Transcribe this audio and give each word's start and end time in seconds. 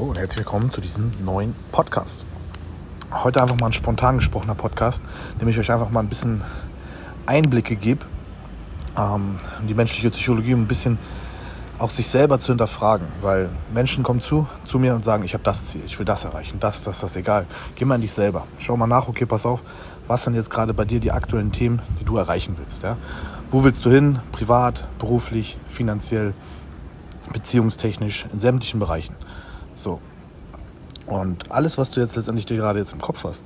Hallo 0.00 0.12
und 0.12 0.18
herzlich 0.18 0.46
willkommen 0.46 0.70
zu 0.70 0.80
diesem 0.80 1.12
neuen 1.22 1.54
Podcast. 1.72 2.24
Heute 3.12 3.42
einfach 3.42 3.58
mal 3.60 3.66
ein 3.66 3.74
spontan 3.74 4.16
gesprochener 4.16 4.54
Podcast, 4.54 5.04
in 5.34 5.40
dem 5.40 5.48
ich 5.48 5.58
euch 5.58 5.70
einfach 5.70 5.90
mal 5.90 6.00
ein 6.00 6.08
bisschen 6.08 6.40
Einblicke 7.26 7.76
gebe, 7.76 8.06
ähm, 8.96 9.36
die 9.68 9.74
menschliche 9.74 10.08
Psychologie 10.10 10.54
um 10.54 10.62
ein 10.62 10.68
bisschen 10.68 10.96
auch 11.78 11.90
sich 11.90 12.08
selber 12.08 12.38
zu 12.38 12.46
hinterfragen, 12.52 13.08
weil 13.20 13.50
Menschen 13.74 14.02
kommen 14.02 14.22
zu, 14.22 14.48
zu 14.64 14.78
mir 14.78 14.94
und 14.94 15.04
sagen, 15.04 15.22
ich 15.22 15.34
habe 15.34 15.44
das 15.44 15.66
Ziel, 15.66 15.82
ich 15.84 15.98
will 15.98 16.06
das 16.06 16.24
erreichen, 16.24 16.60
das, 16.60 16.82
das, 16.82 17.00
das, 17.00 17.14
egal. 17.16 17.44
Geh 17.76 17.84
mal 17.84 17.96
in 17.96 18.00
dich 18.00 18.14
selber. 18.14 18.46
Schau 18.58 18.78
mal 18.78 18.86
nach, 18.86 19.06
okay, 19.06 19.26
pass 19.26 19.44
auf, 19.44 19.62
was 20.06 20.24
sind 20.24 20.32
jetzt 20.32 20.48
gerade 20.48 20.72
bei 20.72 20.86
dir 20.86 21.00
die 21.00 21.12
aktuellen 21.12 21.52
Themen, 21.52 21.82
die 22.00 22.06
du 22.06 22.16
erreichen 22.16 22.56
willst. 22.56 22.84
Ja? 22.84 22.96
Wo 23.50 23.64
willst 23.64 23.84
du 23.84 23.90
hin? 23.90 24.20
Privat, 24.32 24.88
beruflich, 24.98 25.58
finanziell, 25.68 26.32
beziehungstechnisch, 27.34 28.24
in 28.32 28.40
sämtlichen 28.40 28.80
Bereichen. 28.80 29.14
So. 29.82 30.00
Und 31.06 31.50
alles, 31.50 31.78
was 31.78 31.90
du 31.90 32.00
jetzt 32.00 32.16
letztendlich 32.16 32.46
dir 32.46 32.56
gerade 32.56 32.78
jetzt 32.78 32.92
im 32.92 33.00
Kopf 33.00 33.24
hast, 33.24 33.44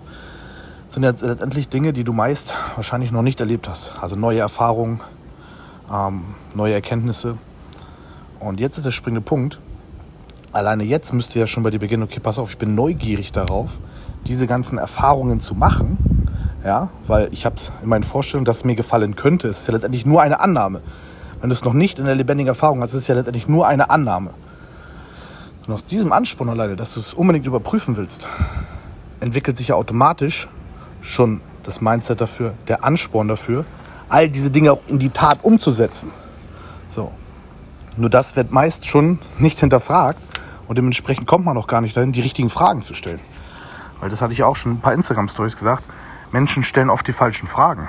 sind 0.89 1.05
jetzt 1.05 1.23
letztendlich 1.23 1.69
Dinge, 1.69 1.93
die 1.93 2.05
du 2.05 2.13
meist 2.13 2.55
wahrscheinlich 2.77 3.13
noch 3.13 3.23
nicht 3.23 3.41
erlebt 3.41 3.69
hast. 3.69 3.93
Also 4.01 4.17
neue 4.17 4.41
Erfahrungen, 4.41 5.01
ähm, 5.93 6.35
neue 6.55 6.75
Erkenntnisse. 6.75 7.39
Und 8.41 8.61
jetzt 8.61 8.77
ist 8.77 8.85
der 8.85 8.91
springende 8.91 9.23
Punkt. 9.23 9.61
Alleine 10.53 10.85
jetzt 10.85 11.13
müsste 11.13 11.39
ja 11.39 11.47
schon 11.47 11.63
bei 11.63 11.71
dir 11.71 11.79
beginnen, 11.79 12.03
okay, 12.03 12.21
pass 12.21 12.39
auf, 12.39 12.51
ich 12.51 12.59
bin 12.59 12.75
neugierig 12.75 13.33
darauf, 13.33 13.71
diese 14.27 14.47
ganzen 14.47 14.79
Erfahrungen 14.79 15.41
zu 15.41 15.55
machen. 15.55 15.99
Ja, 16.65 16.89
weil 17.07 17.29
ich 17.33 17.45
habe 17.45 17.57
in 17.83 17.89
meinen 17.89 18.05
Vorstellungen, 18.05 18.47
dass 18.47 18.59
es 18.59 18.65
mir 18.65 18.75
gefallen 18.75 19.17
könnte. 19.17 19.49
Es 19.49 19.61
ist 19.61 19.69
ja 19.69 19.75
letztendlich 19.75 20.07
nur 20.07 20.23
eine 20.23 20.41
Annahme. 20.41 20.81
Wenn 21.41 21.51
du 21.51 21.55
es 21.55 21.65
noch 21.65 21.75
nicht 21.75 21.99
in 21.99 22.07
der 22.07 22.15
lebendigen 22.15 22.49
Erfahrung 22.49 22.81
hast, 22.81 22.95
ist 22.95 23.03
es 23.03 23.07
ja 23.07 23.15
letztendlich 23.15 23.49
nur 23.49 23.67
eine 23.67 23.91
Annahme. 23.91 24.31
Und 25.67 25.73
aus 25.73 25.87
diesem 25.87 26.13
Ansporn 26.13 26.51
alleine, 26.51 26.77
dass 26.77 26.95
du 26.95 27.01
es 27.01 27.15
unbedingt 27.15 27.47
überprüfen 27.47 27.97
willst, 27.97 28.29
entwickelt 29.21 29.57
sich 29.57 29.69
ja 29.69 29.75
automatisch 29.77 30.49
schon 31.01 31.41
das 31.63 31.81
Mindset 31.81 32.21
dafür, 32.21 32.55
der 32.69 32.85
Ansporn 32.85 33.29
dafür, 33.29 33.65
all 34.09 34.29
diese 34.29 34.51
Dinge 34.51 34.73
auch 34.73 34.81
in 34.87 34.99
die 34.99 35.09
Tat 35.09 35.39
umzusetzen. 35.43 36.11
So. 36.91 37.13
Nur 37.97 38.11
das 38.11 38.37
wird 38.37 38.53
meist 38.53 38.87
schon 38.87 39.19
nicht 39.39 39.59
hinterfragt 39.59 40.19
und 40.69 40.77
dementsprechend 40.77 41.27
kommt 41.27 41.45
man 41.45 41.57
auch 41.57 41.67
gar 41.67 41.81
nicht 41.81 41.97
dahin, 41.97 42.13
die 42.13 42.21
richtigen 42.21 42.51
Fragen 42.51 42.83
zu 42.83 42.93
stellen. 42.95 43.21
Weil 44.01 44.11
das 44.11 44.21
hatte 44.21 44.35
ich 44.35 44.43
auch 44.43 44.57
schon 44.57 44.73
ein 44.73 44.81
paar 44.81 44.93
Instagram-Stories 44.93 45.57
gesagt. 45.57 45.85
Menschen 46.33 46.63
stellen 46.63 46.91
oft 46.91 47.07
die 47.07 47.13
falschen 47.13 47.47
Fragen. 47.47 47.89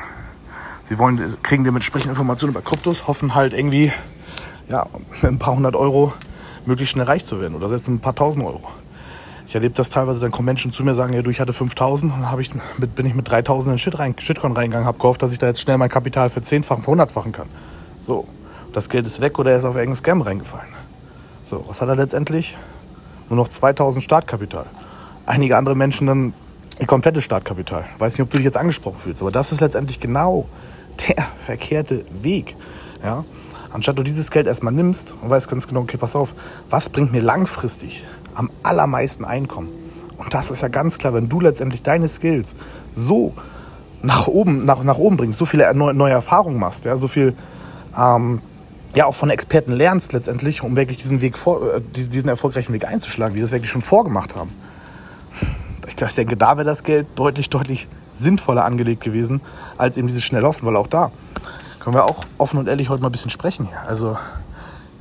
Sie 0.84 1.00
wollen, 1.00 1.20
kriegen 1.42 1.64
dementsprechend 1.64 2.10
Informationen 2.10 2.52
über 2.52 2.62
Kryptos, 2.62 3.08
hoffen 3.08 3.34
halt 3.34 3.54
irgendwie, 3.54 3.92
ja, 4.70 4.86
mit 5.22 5.32
ein 5.32 5.40
paar 5.40 5.56
hundert 5.56 5.76
Euro 5.76 6.14
möglichst 6.68 6.94
schnell 6.94 7.06
reich 7.06 7.26
zu 7.26 7.40
werden 7.40 7.56
oder 7.56 7.70
selbst 7.70 7.88
ein 7.88 8.00
paar 8.00 8.16
tausend 8.16 8.46
Euro. 8.46 8.70
Ich 9.48 9.54
erlebe 9.54 9.76
das 9.76 9.90
teilweise, 9.90 10.20
dann 10.20 10.32
kommen 10.32 10.48
Menschen 10.48 10.72
zu 10.72 10.84
mir 10.84 10.92
und 10.92 10.98
sagen, 10.98 11.14
ja, 11.14 11.22
du, 11.22 11.30
ich 11.30 11.40
hatte 11.40 11.54
5000 11.54 12.12
und 12.12 12.22
dann 12.22 12.40
ich 12.40 12.50
bin 12.96 13.06
ich 13.06 13.14
mit 13.14 13.30
3000 13.30 13.74
in 13.74 13.80
Shit 13.80 14.00
rein, 14.00 14.16
Shitcoin 14.18 14.54
reingegangen, 14.54 14.88
habe 14.88 14.98
gehofft, 14.98 15.22
dass 15.22 15.32
ich 15.32 15.38
da 15.38 15.48
jetzt 15.48 15.62
schnell 15.62 15.78
mein 15.78 15.90
Kapital 15.90 16.30
für 16.30 16.42
zehnfachen, 16.42 16.86
hundertfachen 16.86 17.32
kann. 17.32 17.48
So, 18.02 18.28
das 18.74 18.90
Geld 18.90 19.06
ist 19.06 19.22
weg 19.22 19.38
oder 19.38 19.52
er 19.52 19.58
ist 19.58 19.66
auf 19.66 19.76
irgendeinen 19.76 19.96
Scam 19.96 20.22
reingefallen. 20.22 20.74
So, 21.50 21.64
was 21.68 21.82
hat 21.82 21.90
er 21.90 21.96
letztendlich? 21.96 22.58
Nur 23.30 23.38
noch 23.38 23.50
2000 23.50 24.04
Startkapital. 24.04 24.66
Einige 25.28 25.58
andere 25.58 25.76
Menschen 25.76 26.08
dann 26.08 26.34
ihr 26.80 26.88
komplettes 26.88 27.24
Startkapital. 27.24 27.86
Weiß 28.00 28.14
nicht, 28.14 28.24
ob 28.24 28.30
du 28.32 28.38
dich 28.38 28.46
jetzt 28.46 28.58
angesprochen 28.58 28.98
fühlst, 28.98 29.22
aber 29.22 29.32
das 29.32 29.52
ist 29.52 29.62
letztendlich 29.62 30.00
genau 30.00 30.48
der 31.08 31.24
verkehrte 31.38 32.04
Weg. 32.22 32.56
Ja? 33.04 33.24
Anstatt 33.76 34.00
du 34.00 34.04
dieses 34.04 34.32
Geld 34.32 34.48
erstmal 34.48 34.72
nimmst 34.72 35.14
und 35.22 35.30
weißt 35.30 35.50
ganz 35.50 35.68
genau, 35.68 35.82
okay, 35.82 35.98
pass 35.98 36.16
auf, 36.16 36.34
was 36.70 36.88
bringt 36.88 37.12
mir 37.12 37.22
langfristig 37.22 38.06
am 38.34 38.50
allermeisten 38.64 39.26
Einkommen? 39.26 39.68
Und 40.16 40.34
das 40.34 40.50
ist 40.50 40.62
ja 40.62 40.70
ganz 40.70 40.98
klar, 40.98 41.14
wenn 41.14 41.28
du 41.28 41.42
letztendlich 41.42 41.84
deine 41.84 42.08
Skills 42.08 42.56
so 42.94 43.34
nach 44.02 44.28
oben, 44.28 44.64
nach, 44.64 44.82
nach 44.86 44.98
oben 44.98 45.18
bringst, 45.18 45.38
so 45.38 45.46
viele 45.46 45.76
neue, 45.76 45.94
neue 45.94 46.14
Erfahrungen 46.14 46.58
machst, 46.58 46.86
ja, 46.86 46.96
so 46.96 47.10
viel 47.10 47.36
ähm, 47.98 48.40
ja 48.96 49.08
auch 49.08 49.16
von 49.16 49.30
Experten 49.30 49.74
lernst 49.74 50.14
letztendlich, 50.14 50.64
um 50.64 50.78
wirklich 50.78 50.96
diesen 50.96 51.20
Weg 51.20 51.38
vor, 51.38 51.76
äh, 51.76 51.82
diesen 51.82 52.30
erfolgreichen 52.30 52.72
Weg 52.72 52.88
einzuschlagen, 52.88 53.36
die 53.36 53.42
das 53.42 53.52
wirklich 53.52 53.72
schon 53.72 53.82
vorgemacht 53.82 54.38
haben. 54.38 54.52
Ich 55.86 55.96
denke, 55.96 56.38
da 56.38 56.56
wäre 56.56 56.66
das 56.66 56.84
Geld 56.84 57.08
deutlich, 57.16 57.50
deutlich 57.50 57.90
sinnvoller 58.14 58.64
angelegt 58.64 59.04
gewesen, 59.04 59.42
als 59.78 59.98
eben 59.98 60.08
dieses 60.08 60.24
Schnelllaufen, 60.24 60.66
weil 60.66 60.78
auch 60.78 60.88
da 60.88 61.12
können 61.86 61.98
wir 61.98 62.06
auch 62.06 62.26
offen 62.40 62.58
und 62.58 62.68
ehrlich 62.68 62.90
heute 62.90 63.04
mal 63.04 63.10
ein 63.10 63.12
bisschen 63.12 63.30
sprechen 63.30 63.68
hier. 63.68 63.80
Also 63.88 64.18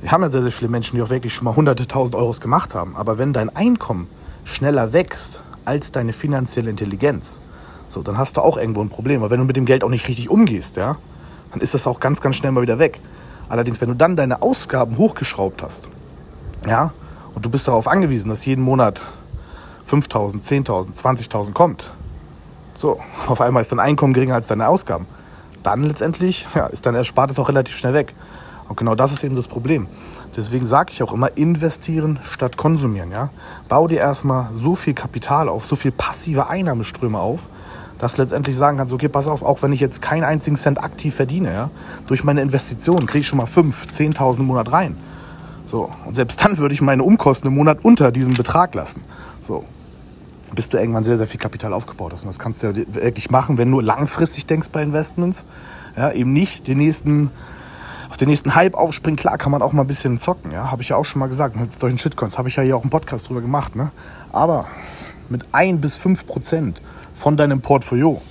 wir 0.01 0.11
haben 0.11 0.21
ja 0.21 0.29
sehr, 0.29 0.43
sehr 0.43 0.51
viele 0.51 0.69
Menschen, 0.69 0.95
die 0.95 1.01
auch 1.01 1.09
wirklich 1.09 1.33
schon 1.33 1.45
mal 1.45 1.55
hunderte 1.55 1.87
tausend 1.87 2.13
Euros 2.13 2.41
gemacht 2.41 2.75
haben. 2.75 2.95
Aber 2.95 3.17
wenn 3.17 3.33
dein 3.33 3.49
Einkommen 3.55 4.07
schneller 4.43 4.93
wächst 4.93 5.41
als 5.65 5.91
deine 5.91 6.13
finanzielle 6.13 6.69
Intelligenz, 6.69 7.41
so, 7.87 8.03
dann 8.03 8.19
hast 8.19 8.37
du 8.37 8.41
auch 8.41 8.55
irgendwo 8.55 8.81
ein 8.81 8.89
Problem. 8.89 9.21
Weil 9.21 9.31
wenn 9.31 9.39
du 9.39 9.45
mit 9.45 9.55
dem 9.55 9.65
Geld 9.65 9.83
auch 9.83 9.89
nicht 9.89 10.07
richtig 10.07 10.29
umgehst, 10.29 10.77
ja, 10.77 10.97
dann 11.51 11.59
ist 11.59 11.73
das 11.73 11.87
auch 11.87 11.99
ganz, 11.99 12.21
ganz 12.21 12.35
schnell 12.35 12.51
mal 12.51 12.61
wieder 12.61 12.77
weg. 12.77 13.01
Allerdings, 13.49 13.81
wenn 13.81 13.89
du 13.89 13.95
dann 13.95 14.15
deine 14.15 14.43
Ausgaben 14.43 14.99
hochgeschraubt 14.99 15.63
hast, 15.63 15.89
ja, 16.67 16.93
und 17.33 17.43
du 17.43 17.49
bist 17.49 17.67
darauf 17.67 17.87
angewiesen, 17.87 18.29
dass 18.29 18.45
jeden 18.45 18.63
Monat 18.63 19.01
5.000, 19.89 20.43
10.000, 20.43 20.95
20.000 20.95 21.53
kommt, 21.53 21.91
so, 22.75 22.99
auf 23.27 23.41
einmal 23.41 23.61
ist 23.61 23.71
dein 23.71 23.79
Einkommen 23.79 24.13
geringer 24.13 24.35
als 24.35 24.45
deine 24.45 24.67
Ausgaben. 24.67 25.07
Dann 25.65 25.81
letztendlich 25.83 26.47
ja, 26.53 26.67
ist 26.67 26.85
dein 26.85 26.93
Erspartes 26.93 27.39
auch 27.39 27.49
relativ 27.49 27.75
schnell 27.75 27.93
weg. 27.93 28.13
Und 28.69 28.77
genau 28.77 28.93
das 28.95 29.11
ist 29.11 29.23
eben 29.23 29.35
das 29.35 29.47
Problem. 29.47 29.87
Deswegen 30.35 30.65
sage 30.65 30.91
ich 30.91 31.01
auch 31.01 31.11
immer, 31.11 31.35
investieren 31.37 32.19
statt 32.23 32.55
konsumieren. 32.55 33.11
Ja? 33.11 33.29
Bau 33.67 33.87
dir 33.87 33.99
erstmal 33.99 34.49
so 34.53 34.75
viel 34.75 34.93
Kapital 34.93 35.49
auf, 35.49 35.65
so 35.65 35.75
viel 35.75 35.91
passive 35.91 36.49
Einnahmeströme 36.49 37.19
auf, 37.19 37.49
dass 37.97 38.17
letztendlich 38.17 38.55
sagen 38.55 38.77
kannst, 38.77 38.93
okay, 38.93 39.07
pass 39.07 39.27
auf, 39.27 39.41
auch 39.41 39.61
wenn 39.63 39.71
ich 39.71 39.79
jetzt 39.79 40.01
keinen 40.01 40.23
einzigen 40.23 40.55
Cent 40.55 40.83
aktiv 40.83 41.15
verdiene, 41.15 41.53
ja, 41.53 41.71
durch 42.07 42.23
meine 42.23 42.41
Investitionen 42.41 43.07
kriege 43.07 43.21
ich 43.21 43.27
schon 43.27 43.37
mal 43.37 43.45
5.000, 43.45 44.15
10.000 44.17 44.39
im 44.39 44.45
Monat 44.45 44.71
rein. 44.71 44.97
So, 45.65 45.89
und 46.05 46.15
selbst 46.15 46.43
dann 46.43 46.57
würde 46.57 46.75
ich 46.75 46.81
meine 46.81 47.03
Umkosten 47.03 47.49
im 47.49 47.55
Monat 47.55 47.79
unter 47.83 48.11
diesem 48.11 48.33
Betrag 48.33 48.75
lassen. 48.75 49.01
So, 49.41 49.63
bis 50.55 50.69
du 50.69 50.77
irgendwann 50.77 51.03
sehr, 51.03 51.17
sehr 51.17 51.27
viel 51.27 51.39
Kapital 51.39 51.73
aufgebaut 51.73 52.13
hast. 52.13 52.23
Und 52.23 52.27
das 52.27 52.39
kannst 52.39 52.63
du 52.63 52.67
ja 52.67 52.75
wirklich 52.87 53.29
machen, 53.29 53.57
wenn 53.57 53.69
du 53.69 53.79
langfristig 53.79 54.45
denkst 54.45 54.69
bei 54.71 54.81
Investments. 54.81 55.45
Ja, 55.95 56.11
eben 56.11 56.33
nicht 56.33 56.67
den 56.67 56.77
nächsten, 56.77 57.29
auf 58.09 58.17
den 58.17 58.29
nächsten 58.29 58.55
Hype 58.55 58.75
aufspringen. 58.75 59.17
Klar 59.17 59.37
kann 59.37 59.51
man 59.51 59.61
auch 59.61 59.73
mal 59.73 59.83
ein 59.83 59.87
bisschen 59.87 60.19
zocken, 60.19 60.51
ja. 60.51 60.71
Habe 60.71 60.81
ich 60.81 60.89
ja 60.89 60.95
auch 60.95 61.05
schon 61.05 61.19
mal 61.19 61.27
gesagt. 61.27 61.55
Mit 61.55 61.79
solchen 61.79 61.97
Shitcoins 61.97 62.37
habe 62.37 62.49
ich 62.49 62.55
ja 62.55 62.63
hier 62.63 62.75
auch 62.75 62.81
einen 62.81 62.89
Podcast 62.89 63.29
drüber 63.29 63.41
gemacht, 63.41 63.75
ne. 63.75 63.91
Aber 64.31 64.65
mit 65.29 65.45
ein 65.51 65.81
bis 65.81 65.97
fünf 65.97 66.25
Prozent 66.25 66.81
von 67.13 67.37
deinem 67.37 67.61
Portfolio, 67.61 68.21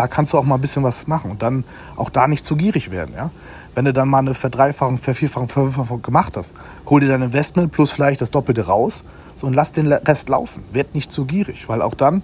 da 0.00 0.08
kannst 0.08 0.32
du 0.32 0.38
auch 0.38 0.44
mal 0.44 0.54
ein 0.54 0.62
bisschen 0.62 0.82
was 0.82 1.06
machen 1.08 1.30
und 1.30 1.42
dann 1.42 1.62
auch 1.94 2.08
da 2.08 2.26
nicht 2.26 2.46
zu 2.46 2.56
gierig 2.56 2.90
werden, 2.90 3.14
ja. 3.14 3.30
Wenn 3.74 3.84
du 3.84 3.92
dann 3.92 4.08
mal 4.08 4.20
eine 4.20 4.32
Verdreifachung, 4.32 4.96
Vervierfachung, 4.96 5.46
Verfünffachung 5.46 6.00
gemacht 6.00 6.38
hast, 6.38 6.54
hol 6.86 7.00
dir 7.00 7.08
dein 7.08 7.20
Investment 7.20 7.70
plus 7.70 7.92
vielleicht 7.92 8.22
das 8.22 8.30
Doppelte 8.30 8.64
raus 8.64 9.04
so, 9.36 9.46
und 9.46 9.52
lass 9.52 9.72
den 9.72 9.92
Rest 9.92 10.30
laufen. 10.30 10.64
Werd 10.72 10.94
nicht 10.94 11.12
zu 11.12 11.26
gierig, 11.26 11.68
weil 11.68 11.82
auch 11.82 11.92
dann, 11.92 12.22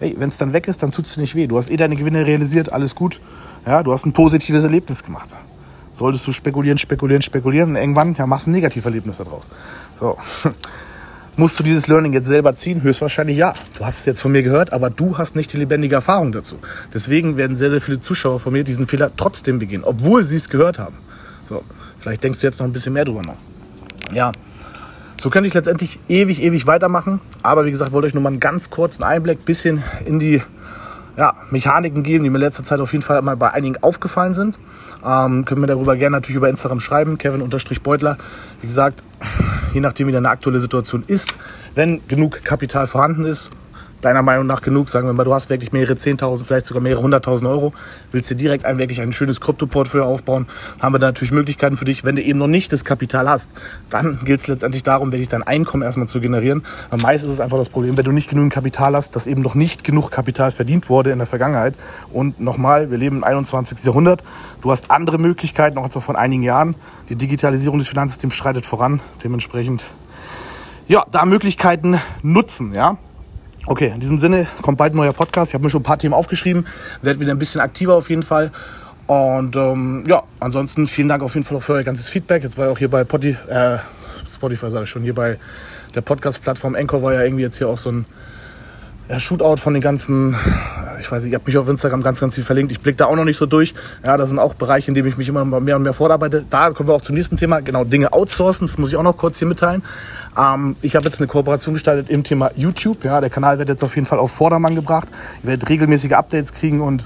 wenn 0.00 0.30
es 0.30 0.38
dann 0.38 0.54
weg 0.54 0.68
ist, 0.68 0.82
dann 0.82 0.90
tut 0.90 1.04
es 1.04 1.16
dir 1.16 1.20
nicht 1.20 1.34
weh. 1.34 1.46
Du 1.46 1.58
hast 1.58 1.68
eh 1.68 1.76
deine 1.76 1.96
Gewinne 1.96 2.26
realisiert, 2.26 2.72
alles 2.72 2.94
gut. 2.94 3.20
Ja, 3.66 3.82
du 3.82 3.92
hast 3.92 4.06
ein 4.06 4.14
positives 4.14 4.64
Erlebnis 4.64 5.04
gemacht. 5.04 5.36
Solltest 5.92 6.26
du 6.26 6.32
spekulieren, 6.32 6.78
spekulieren, 6.78 7.20
spekulieren 7.20 7.70
und 7.70 7.76
irgendwann 7.76 8.14
ja, 8.14 8.26
machst 8.26 8.46
du 8.46 8.50
ein 8.50 8.54
Negativerlebnis 8.54 9.18
daraus. 9.18 9.50
So. 10.00 10.16
Musst 11.38 11.56
du 11.56 11.62
dieses 11.62 11.86
Learning 11.86 12.12
jetzt 12.12 12.26
selber 12.26 12.56
ziehen? 12.56 12.82
Höchstwahrscheinlich 12.82 13.36
ja. 13.36 13.54
Du 13.76 13.86
hast 13.86 14.00
es 14.00 14.06
jetzt 14.06 14.20
von 14.20 14.32
mir 14.32 14.42
gehört, 14.42 14.72
aber 14.72 14.90
du 14.90 15.18
hast 15.18 15.36
nicht 15.36 15.52
die 15.52 15.56
lebendige 15.56 15.94
Erfahrung 15.94 16.32
dazu. 16.32 16.58
Deswegen 16.92 17.36
werden 17.36 17.54
sehr, 17.54 17.70
sehr 17.70 17.80
viele 17.80 18.00
Zuschauer 18.00 18.40
von 18.40 18.52
mir 18.52 18.64
diesen 18.64 18.88
Fehler 18.88 19.12
trotzdem 19.16 19.60
begehen, 19.60 19.84
obwohl 19.84 20.24
sie 20.24 20.34
es 20.34 20.48
gehört 20.48 20.80
haben. 20.80 20.96
So, 21.44 21.62
vielleicht 21.96 22.24
denkst 22.24 22.40
du 22.40 22.46
jetzt 22.48 22.58
noch 22.58 22.66
ein 22.66 22.72
bisschen 22.72 22.92
mehr 22.92 23.04
drüber 23.04 23.22
nach. 23.22 23.36
Ja, 24.12 24.32
so 25.22 25.30
könnte 25.30 25.46
ich 25.46 25.54
letztendlich 25.54 26.00
ewig, 26.08 26.42
ewig 26.42 26.66
weitermachen. 26.66 27.20
Aber 27.44 27.64
wie 27.66 27.70
gesagt, 27.70 27.92
wollte 27.92 28.08
euch 28.08 28.14
nur 28.14 28.22
mal 28.24 28.30
einen 28.30 28.40
ganz 28.40 28.68
kurzen 28.68 29.04
Einblick 29.04 29.44
bisschen 29.44 29.84
in 30.06 30.18
die 30.18 30.42
ja, 31.18 31.34
Mechaniken 31.50 32.04
geben, 32.04 32.22
die 32.22 32.30
mir 32.30 32.36
in 32.36 32.42
letzter 32.42 32.62
Zeit 32.62 32.78
auf 32.78 32.92
jeden 32.92 33.04
Fall 33.04 33.20
mal 33.22 33.36
bei 33.36 33.52
einigen 33.52 33.76
aufgefallen 33.82 34.34
sind. 34.34 34.58
Ähm, 35.04 35.44
können 35.44 35.60
wir 35.60 35.66
darüber 35.66 35.96
gerne 35.96 36.16
natürlich 36.16 36.36
über 36.36 36.48
Instagram 36.48 36.78
schreiben, 36.78 37.18
Kevin-Beutler. 37.18 38.16
Wie 38.60 38.66
gesagt, 38.66 39.02
je 39.74 39.80
nachdem 39.80 40.06
wie 40.06 40.12
deine 40.12 40.28
aktuelle 40.30 40.60
Situation 40.60 41.02
ist, 41.04 41.36
wenn 41.74 42.06
genug 42.06 42.44
Kapital 42.44 42.86
vorhanden 42.86 43.24
ist, 43.24 43.50
deiner 44.00 44.22
Meinung 44.22 44.46
nach 44.46 44.60
genug? 44.60 44.88
Sagen 44.88 45.06
wir 45.06 45.12
mal, 45.12 45.24
du 45.24 45.34
hast 45.34 45.50
wirklich 45.50 45.72
mehrere 45.72 45.94
10.000, 45.94 46.44
vielleicht 46.44 46.66
sogar 46.66 46.82
mehrere 46.82 47.04
100.000 47.04 47.48
Euro, 47.48 47.72
willst 48.12 48.30
dir 48.30 48.34
direkt 48.34 48.64
ein 48.64 48.78
wirklich 48.78 49.00
ein 49.00 49.12
schönes 49.12 49.40
Krypto-Portfolio 49.40 50.06
aufbauen, 50.06 50.46
haben 50.80 50.94
wir 50.94 50.98
da 50.98 51.08
natürlich 51.08 51.32
Möglichkeiten 51.32 51.76
für 51.76 51.84
dich. 51.84 52.04
Wenn 52.04 52.16
du 52.16 52.22
eben 52.22 52.38
noch 52.38 52.46
nicht 52.46 52.72
das 52.72 52.84
Kapital 52.84 53.28
hast, 53.28 53.50
dann 53.90 54.20
gilt 54.24 54.40
es 54.40 54.46
letztendlich 54.46 54.82
darum, 54.82 55.12
wirklich 55.12 55.28
dein 55.28 55.42
Einkommen 55.42 55.82
erstmal 55.82 56.08
zu 56.08 56.20
generieren. 56.20 56.64
Weil 56.90 57.00
meist 57.00 57.24
ist 57.24 57.32
es 57.32 57.40
einfach 57.40 57.58
das 57.58 57.68
Problem, 57.68 57.96
wenn 57.96 58.04
du 58.04 58.12
nicht 58.12 58.30
genügend 58.30 58.52
Kapital 58.52 58.94
hast, 58.94 59.16
dass 59.16 59.26
eben 59.26 59.42
noch 59.42 59.54
nicht 59.54 59.84
genug 59.84 60.10
Kapital 60.10 60.50
verdient 60.50 60.88
wurde 60.88 61.10
in 61.10 61.18
der 61.18 61.26
Vergangenheit. 61.26 61.74
Und 62.12 62.40
nochmal, 62.40 62.90
wir 62.90 62.98
leben 62.98 63.18
im 63.18 63.24
21. 63.24 63.84
Jahrhundert. 63.84 64.22
Du 64.60 64.70
hast 64.70 64.90
andere 64.90 65.18
Möglichkeiten, 65.18 65.78
auch 65.78 65.88
von 65.88 66.16
einigen 66.16 66.42
Jahren. 66.42 66.76
Die 67.08 67.16
Digitalisierung 67.16 67.78
des 67.78 67.88
Finanzsystems 67.88 68.34
schreitet 68.34 68.66
voran. 68.66 69.00
Dementsprechend 69.24 69.84
ja, 70.88 71.04
da 71.10 71.26
Möglichkeiten 71.26 72.00
nutzen, 72.22 72.74
ja. 72.74 72.96
Okay, 73.70 73.92
in 73.92 74.00
diesem 74.00 74.18
Sinne 74.18 74.46
kommt 74.62 74.78
bald 74.78 74.94
ein 74.94 74.96
neuer 74.96 75.12
Podcast. 75.12 75.50
Ich 75.50 75.54
habe 75.54 75.62
mir 75.62 75.68
schon 75.68 75.80
ein 75.80 75.84
paar 75.84 75.98
Themen 75.98 76.14
aufgeschrieben, 76.14 76.66
werde 77.02 77.20
wieder 77.20 77.32
ein 77.32 77.38
bisschen 77.38 77.60
aktiver 77.60 77.96
auf 77.96 78.08
jeden 78.08 78.22
Fall. 78.22 78.50
Und 79.06 79.56
ähm, 79.56 80.04
ja, 80.06 80.22
ansonsten 80.40 80.86
vielen 80.86 81.08
Dank 81.08 81.22
auf 81.22 81.34
jeden 81.34 81.46
Fall 81.46 81.60
für 81.60 81.74
euer 81.74 81.82
ganzes 81.82 82.08
Feedback. 82.08 82.42
Jetzt 82.42 82.56
war 82.56 82.64
ja 82.64 82.72
auch 82.72 82.78
hier 82.78 82.88
bei 82.88 83.02
Spotify, 83.02 83.36
äh, 83.50 83.76
Spotify 84.32 84.70
sage 84.70 84.84
ich 84.84 84.90
schon, 84.90 85.02
hier 85.02 85.14
bei 85.14 85.38
der 85.94 86.00
Podcast-Plattform 86.00 86.76
Anchor 86.76 87.02
war 87.02 87.12
ja 87.12 87.20
irgendwie 87.20 87.42
jetzt 87.42 87.58
hier 87.58 87.68
auch 87.68 87.76
so 87.76 87.90
ein 87.90 88.06
ja, 89.10 89.20
Shootout 89.20 89.58
von 89.58 89.74
den 89.74 89.82
ganzen, 89.82 90.34
ich 90.98 91.10
weiß 91.10 91.22
nicht, 91.22 91.32
ich 91.32 91.34
habe 91.34 91.44
mich 91.46 91.56
auf 91.58 91.68
Instagram 91.68 92.02
ganz, 92.02 92.20
ganz 92.20 92.34
viel 92.34 92.44
verlinkt. 92.44 92.72
Ich 92.72 92.80
blicke 92.80 92.96
da 92.96 93.06
auch 93.06 93.16
noch 93.16 93.24
nicht 93.24 93.36
so 93.36 93.46
durch. 93.46 93.74
Ja, 94.04 94.16
das 94.16 94.28
sind 94.28 94.38
auch 94.38 94.54
Bereiche, 94.54 94.88
in 94.88 94.94
denen 94.94 95.08
ich 95.08 95.16
mich 95.16 95.28
immer 95.28 95.44
mehr 95.44 95.76
und 95.76 95.82
mehr 95.82 95.92
vorarbeite. 95.92 96.44
Da 96.48 96.70
kommen 96.70 96.88
wir 96.88 96.94
auch 96.94 97.02
zum 97.02 97.14
nächsten 97.14 97.36
Thema, 97.36 97.60
genau, 97.60 97.84
Dinge 97.84 98.12
outsourcen. 98.12 98.66
Das 98.66 98.78
muss 98.78 98.90
ich 98.90 98.96
auch 98.96 99.02
noch 99.02 99.16
kurz 99.16 99.38
hier 99.38 99.48
mitteilen. 99.48 99.82
Ähm, 100.36 100.76
ich 100.82 100.96
habe 100.96 101.06
jetzt 101.06 101.20
eine 101.20 101.26
Kooperation 101.26 101.74
gestaltet 101.74 102.10
im 102.10 102.24
Thema 102.24 102.50
YouTube. 102.56 103.04
Ja, 103.04 103.20
der 103.20 103.30
Kanal 103.30 103.58
wird 103.58 103.68
jetzt 103.68 103.84
auf 103.84 103.94
jeden 103.94 104.06
Fall 104.06 104.18
auf 104.18 104.32
Vordermann 104.32 104.74
gebracht. 104.74 105.08
Ihr 105.42 105.50
werdet 105.50 105.68
regelmäßige 105.68 106.12
Updates 106.12 106.52
kriegen 106.52 106.80
und 106.80 107.04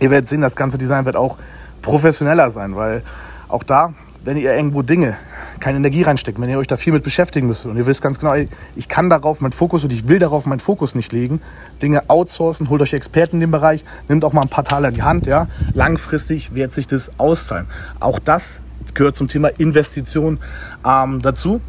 ihr 0.00 0.10
werdet 0.10 0.28
sehen, 0.28 0.40
das 0.40 0.56
ganze 0.56 0.78
Design 0.78 1.04
wird 1.04 1.16
auch 1.16 1.36
professioneller 1.82 2.50
sein, 2.50 2.76
weil 2.76 3.02
auch 3.48 3.62
da, 3.62 3.94
wenn 4.24 4.36
ihr 4.36 4.54
irgendwo 4.54 4.82
Dinge 4.82 5.16
keine 5.60 5.78
Energie 5.78 6.02
reinstecken, 6.02 6.42
wenn 6.42 6.50
ihr 6.50 6.58
euch 6.58 6.66
da 6.66 6.76
viel 6.76 6.92
mit 6.92 7.02
beschäftigen 7.02 7.46
müsst 7.46 7.66
und 7.66 7.76
ihr 7.76 7.86
wisst 7.86 8.02
ganz 8.02 8.18
genau, 8.18 8.34
ich 8.76 8.88
kann 8.88 9.10
darauf 9.10 9.40
meinen 9.40 9.52
Fokus 9.52 9.84
und 9.84 9.92
ich 9.92 10.08
will 10.08 10.18
darauf 10.18 10.46
meinen 10.46 10.60
Fokus 10.60 10.94
nicht 10.94 11.12
legen, 11.12 11.40
Dinge 11.82 12.08
outsourcen, 12.08 12.68
holt 12.68 12.82
euch 12.82 12.92
Experten 12.92 13.36
in 13.36 13.40
dem 13.40 13.50
Bereich, 13.50 13.84
nimmt 14.08 14.24
auch 14.24 14.32
mal 14.32 14.42
ein 14.42 14.48
paar 14.48 14.64
Taler 14.64 14.88
in 14.88 14.94
die 14.94 15.02
Hand, 15.02 15.26
ja, 15.26 15.48
langfristig 15.74 16.54
wird 16.54 16.72
sich 16.72 16.86
das 16.86 17.10
auszahlen. 17.18 17.66
Auch 17.98 18.18
das 18.18 18.60
gehört 18.94 19.16
zum 19.16 19.28
Thema 19.28 19.48
Investition 19.58 20.38
ähm, 20.84 21.22
dazu. 21.22 21.60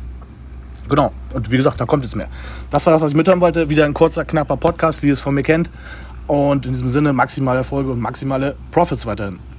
Genau. 0.89 1.11
Und 1.33 1.51
wie 1.51 1.57
gesagt, 1.57 1.79
da 1.79 1.85
kommt 1.85 2.03
jetzt 2.03 2.15
mehr. 2.15 2.27
Das 2.69 2.85
war 2.85 2.93
das, 2.93 3.01
was 3.01 3.11
ich 3.11 3.17
mitteilen 3.17 3.39
wollte. 3.39 3.69
Wieder 3.69 3.85
ein 3.85 3.93
kurzer, 3.93 4.25
knapper 4.25 4.57
Podcast, 4.57 5.03
wie 5.03 5.07
ihr 5.07 5.13
es 5.13 5.21
von 5.21 5.33
mir 5.33 5.43
kennt. 5.43 5.69
Und 6.27 6.65
in 6.65 6.73
diesem 6.73 6.89
Sinne 6.89 7.13
maximale 7.13 7.59
Erfolge 7.59 7.91
und 7.91 7.99
maximale 7.99 8.55
Profits 8.71 9.05
weiterhin. 9.05 9.50